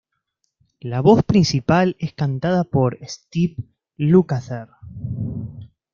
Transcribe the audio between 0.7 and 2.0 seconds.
La voz principal